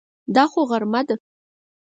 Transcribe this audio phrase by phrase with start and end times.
[0.35, 1.15] دا خو غرمه ده!